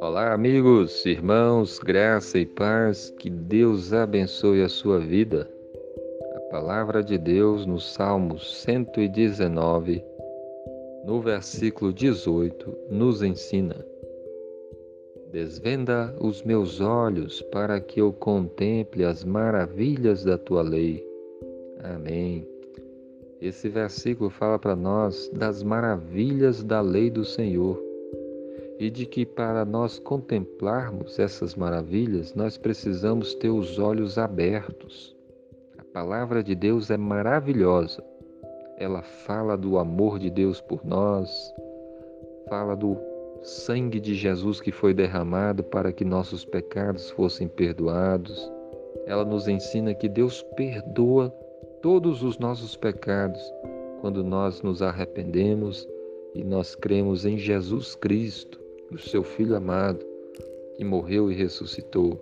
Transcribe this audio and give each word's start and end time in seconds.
Olá, 0.00 0.32
amigos, 0.34 1.06
irmãos, 1.06 1.78
graça 1.78 2.38
e 2.38 2.46
paz, 2.46 3.10
que 3.18 3.30
Deus 3.30 3.92
abençoe 3.92 4.62
a 4.62 4.68
sua 4.68 4.98
vida. 4.98 5.48
A 6.34 6.40
palavra 6.50 7.02
de 7.02 7.16
Deus 7.16 7.64
no 7.64 7.80
Salmo 7.80 8.38
119, 8.38 10.04
no 11.04 11.20
versículo 11.20 11.92
18, 11.92 12.76
nos 12.90 13.22
ensina: 13.22 13.86
Desvenda 15.32 16.14
os 16.20 16.42
meus 16.42 16.80
olhos 16.80 17.40
para 17.52 17.80
que 17.80 18.00
eu 18.00 18.12
contemple 18.12 19.04
as 19.04 19.24
maravilhas 19.24 20.24
da 20.24 20.36
tua 20.36 20.62
lei. 20.62 21.06
Amém. 21.82 22.55
Esse 23.40 23.68
versículo 23.68 24.30
fala 24.30 24.58
para 24.58 24.74
nós 24.74 25.30
das 25.34 25.62
maravilhas 25.62 26.62
da 26.62 26.80
lei 26.80 27.10
do 27.10 27.24
Senhor 27.24 27.82
e 28.78 28.90
de 28.90 29.04
que 29.04 29.26
para 29.26 29.64
nós 29.64 29.98
contemplarmos 29.98 31.18
essas 31.18 31.54
maravilhas, 31.54 32.34
nós 32.34 32.56
precisamos 32.56 33.34
ter 33.34 33.50
os 33.50 33.78
olhos 33.78 34.18
abertos. 34.18 35.14
A 35.78 35.84
palavra 35.84 36.42
de 36.42 36.54
Deus 36.54 36.90
é 36.90 36.96
maravilhosa. 36.96 38.02
Ela 38.78 39.02
fala 39.02 39.56
do 39.56 39.78
amor 39.78 40.18
de 40.18 40.30
Deus 40.30 40.60
por 40.60 40.84
nós, 40.84 41.54
fala 42.48 42.74
do 42.74 42.96
sangue 43.42 44.00
de 44.00 44.14
Jesus 44.14 44.60
que 44.60 44.72
foi 44.72 44.92
derramado 44.92 45.62
para 45.62 45.92
que 45.92 46.04
nossos 46.04 46.44
pecados 46.44 47.10
fossem 47.10 47.48
perdoados. 47.48 48.50
Ela 49.06 49.24
nos 49.24 49.46
ensina 49.46 49.94
que 49.94 50.08
Deus 50.08 50.42
perdoa 50.56 51.32
todos 51.82 52.22
os 52.22 52.38
nossos 52.38 52.76
pecados 52.76 53.40
quando 54.00 54.22
nós 54.22 54.62
nos 54.62 54.82
arrependemos 54.82 55.88
e 56.34 56.44
nós 56.44 56.74
cremos 56.74 57.24
em 57.24 57.38
Jesus 57.38 57.94
Cristo 57.94 58.60
o 58.90 58.98
seu 58.98 59.22
Filho 59.22 59.56
amado, 59.56 60.04
que 60.76 60.84
morreu 60.84 61.30
e 61.30 61.34
ressuscitou. 61.34 62.20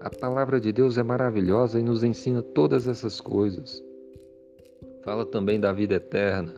A 0.00 0.10
palavra 0.10 0.60
de 0.60 0.72
Deus 0.72 0.98
é 0.98 1.02
maravilhosa 1.02 1.78
e 1.78 1.82
nos 1.82 2.02
ensina 2.02 2.42
todas 2.42 2.88
essas 2.88 3.20
coisas. 3.20 3.82
Fala 5.02 5.26
também 5.26 5.60
da 5.60 5.72
vida 5.72 5.94
eterna, 5.94 6.54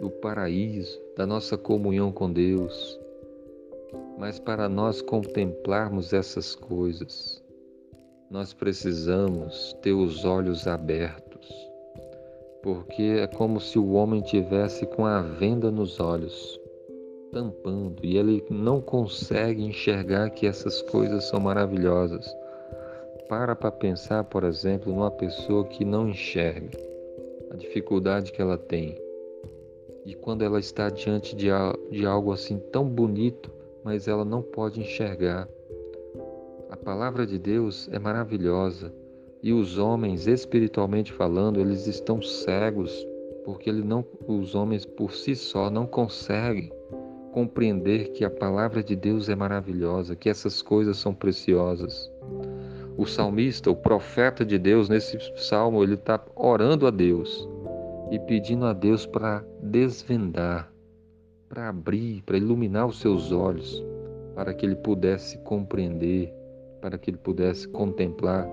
do 0.00 0.10
paraíso, 0.10 1.00
da 1.16 1.26
nossa 1.26 1.56
comunhão 1.56 2.10
com 2.10 2.32
Deus. 2.32 2.98
Mas 4.18 4.38
para 4.38 4.68
nós 4.68 5.00
contemplarmos 5.00 6.12
essas 6.12 6.54
coisas, 6.54 7.41
nós 8.32 8.54
precisamos 8.54 9.76
ter 9.82 9.92
os 9.92 10.24
olhos 10.24 10.66
abertos, 10.66 11.46
porque 12.62 13.18
é 13.20 13.26
como 13.26 13.60
se 13.60 13.78
o 13.78 13.92
homem 13.92 14.22
tivesse 14.22 14.86
com 14.86 15.04
a 15.04 15.20
venda 15.20 15.70
nos 15.70 16.00
olhos 16.00 16.58
tampando 17.30 18.02
e 18.02 18.16
ele 18.16 18.42
não 18.48 18.80
consegue 18.80 19.62
enxergar 19.62 20.30
que 20.30 20.46
essas 20.46 20.80
coisas 20.80 21.24
são 21.24 21.40
maravilhosas. 21.40 22.26
Para 23.28 23.54
para 23.54 23.70
pensar, 23.70 24.24
por 24.24 24.44
exemplo, 24.44 24.90
numa 24.92 25.10
pessoa 25.10 25.66
que 25.66 25.84
não 25.84 26.08
enxerga 26.08 26.70
a 27.50 27.56
dificuldade 27.56 28.32
que 28.32 28.40
ela 28.40 28.56
tem. 28.56 28.96
E 30.06 30.14
quando 30.14 30.42
ela 30.42 30.58
está 30.58 30.88
diante 30.88 31.36
de, 31.36 31.48
de 31.90 32.06
algo 32.06 32.32
assim 32.32 32.58
tão 32.72 32.88
bonito, 32.88 33.50
mas 33.84 34.08
ela 34.08 34.24
não 34.24 34.40
pode 34.40 34.80
enxergar. 34.80 35.46
A 36.72 36.76
palavra 36.78 37.26
de 37.26 37.38
Deus 37.38 37.86
é 37.92 37.98
maravilhosa 37.98 38.90
e 39.42 39.52
os 39.52 39.76
homens, 39.76 40.26
espiritualmente 40.26 41.12
falando, 41.12 41.60
eles 41.60 41.86
estão 41.86 42.22
cegos 42.22 43.06
porque 43.44 43.68
ele 43.68 43.82
não, 43.84 44.02
os 44.26 44.54
homens 44.54 44.86
por 44.86 45.12
si 45.12 45.36
só 45.36 45.68
não 45.68 45.86
conseguem 45.86 46.72
compreender 47.30 48.12
que 48.12 48.24
a 48.24 48.30
palavra 48.30 48.82
de 48.82 48.96
Deus 48.96 49.28
é 49.28 49.36
maravilhosa, 49.36 50.16
que 50.16 50.30
essas 50.30 50.62
coisas 50.62 50.96
são 50.96 51.12
preciosas. 51.12 52.10
O 52.96 53.04
salmista, 53.04 53.70
o 53.70 53.76
profeta 53.76 54.42
de 54.42 54.58
Deus, 54.58 54.88
nesse 54.88 55.18
salmo, 55.36 55.82
ele 55.82 55.94
está 55.94 56.24
orando 56.34 56.86
a 56.86 56.90
Deus 56.90 57.46
e 58.10 58.18
pedindo 58.18 58.64
a 58.64 58.72
Deus 58.72 59.04
para 59.04 59.44
desvendar, 59.60 60.72
para 61.50 61.68
abrir, 61.68 62.22
para 62.22 62.38
iluminar 62.38 62.86
os 62.86 62.98
seus 62.98 63.30
olhos, 63.30 63.84
para 64.34 64.54
que 64.54 64.64
ele 64.64 64.76
pudesse 64.76 65.36
compreender, 65.40 66.32
para 66.82 66.98
que 66.98 67.10
ele 67.10 67.16
pudesse 67.16 67.66
contemplar 67.68 68.46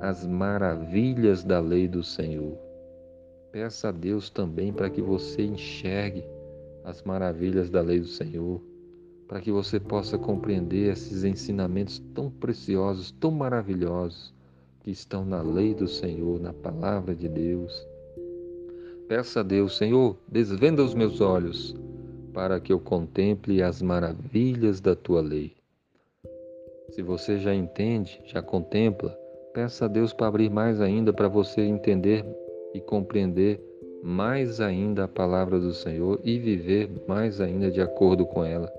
as 0.00 0.26
maravilhas 0.26 1.44
da 1.44 1.60
lei 1.60 1.88
do 1.88 2.02
Senhor. 2.02 2.58
Peça 3.52 3.88
a 3.88 3.92
Deus 3.92 4.28
também 4.28 4.72
para 4.72 4.90
que 4.90 5.00
você 5.00 5.42
enxergue 5.42 6.24
as 6.84 7.02
maravilhas 7.02 7.70
da 7.70 7.80
lei 7.80 8.00
do 8.00 8.06
Senhor, 8.06 8.60
para 9.26 9.40
que 9.40 9.52
você 9.52 9.78
possa 9.78 10.18
compreender 10.18 10.92
esses 10.92 11.24
ensinamentos 11.24 12.02
tão 12.14 12.30
preciosos, 12.30 13.10
tão 13.12 13.30
maravilhosos 13.30 14.34
que 14.80 14.90
estão 14.90 15.24
na 15.24 15.40
lei 15.40 15.74
do 15.74 15.86
Senhor, 15.86 16.40
na 16.40 16.52
palavra 16.52 17.14
de 17.14 17.28
Deus. 17.28 17.86
Peça 19.06 19.40
a 19.40 19.42
Deus, 19.42 19.76
Senhor, 19.76 20.16
desvenda 20.26 20.82
os 20.82 20.94
meus 20.94 21.20
olhos 21.20 21.76
para 22.32 22.60
que 22.60 22.72
eu 22.72 22.78
contemple 22.78 23.62
as 23.62 23.80
maravilhas 23.82 24.80
da 24.80 24.94
tua 24.94 25.20
lei. 25.20 25.57
Se 26.90 27.02
você 27.02 27.38
já 27.38 27.54
entende, 27.54 28.20
já 28.24 28.40
contempla, 28.40 29.10
peça 29.52 29.84
a 29.84 29.88
Deus 29.88 30.12
para 30.12 30.28
abrir 30.28 30.50
mais 30.50 30.80
ainda 30.80 31.12
para 31.12 31.28
você 31.28 31.60
entender 31.60 32.24
e 32.72 32.80
compreender 32.80 33.60
mais 34.02 34.60
ainda 34.60 35.04
a 35.04 35.08
palavra 35.08 35.58
do 35.58 35.72
Senhor 35.72 36.20
e 36.24 36.38
viver 36.38 36.90
mais 37.06 37.40
ainda 37.40 37.70
de 37.70 37.80
acordo 37.80 38.24
com 38.24 38.44
ela. 38.44 38.72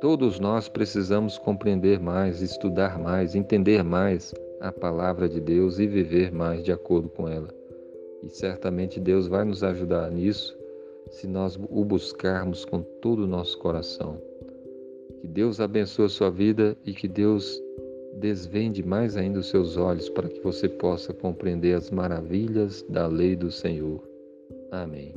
Todos 0.00 0.40
nós 0.40 0.68
precisamos 0.68 1.38
compreender 1.38 2.00
mais, 2.00 2.42
estudar 2.42 2.98
mais, 2.98 3.34
entender 3.34 3.82
mais 3.82 4.34
a 4.60 4.72
palavra 4.72 5.28
de 5.28 5.40
Deus 5.40 5.78
e 5.78 5.86
viver 5.86 6.32
mais 6.32 6.64
de 6.64 6.72
acordo 6.72 7.08
com 7.08 7.28
ela. 7.28 7.48
E 8.22 8.30
certamente 8.30 8.98
Deus 8.98 9.28
vai 9.28 9.44
nos 9.44 9.62
ajudar 9.62 10.10
nisso 10.10 10.56
se 11.10 11.26
nós 11.26 11.58
o 11.70 11.84
buscarmos 11.84 12.64
com 12.64 12.82
todo 12.82 13.24
o 13.24 13.26
nosso 13.26 13.58
coração. 13.58 14.20
Que 15.24 15.28
Deus 15.28 15.58
abençoe 15.58 16.04
a 16.04 16.08
sua 16.10 16.30
vida 16.30 16.76
e 16.84 16.92
que 16.92 17.08
Deus 17.08 17.58
desvende 18.20 18.86
mais 18.86 19.16
ainda 19.16 19.38
os 19.38 19.48
seus 19.48 19.74
olhos 19.74 20.10
para 20.10 20.28
que 20.28 20.38
você 20.40 20.68
possa 20.68 21.14
compreender 21.14 21.74
as 21.74 21.90
maravilhas 21.90 22.84
da 22.90 23.06
lei 23.06 23.34
do 23.34 23.50
Senhor. 23.50 24.06
Amém. 24.70 25.14